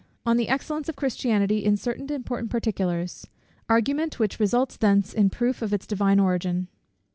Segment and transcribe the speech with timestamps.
[0.25, 3.27] _On the Excellence of Christianity in certain important Particulars.
[3.69, 6.69] Argument which results thence in Proof of its divine Origin.